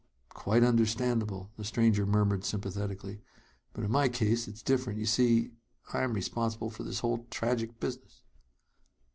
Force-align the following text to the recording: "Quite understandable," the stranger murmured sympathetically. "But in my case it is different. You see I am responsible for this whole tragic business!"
"Quite 0.29 0.63
understandable," 0.63 1.51
the 1.57 1.63
stranger 1.63 2.07
murmured 2.07 2.43
sympathetically. 2.43 3.21
"But 3.71 3.83
in 3.83 3.91
my 3.91 4.09
case 4.09 4.47
it 4.47 4.55
is 4.55 4.63
different. 4.63 4.97
You 4.97 5.05
see 5.05 5.51
I 5.93 6.01
am 6.01 6.13
responsible 6.13 6.71
for 6.71 6.81
this 6.81 7.01
whole 7.01 7.27
tragic 7.29 7.79
business!" 7.79 8.23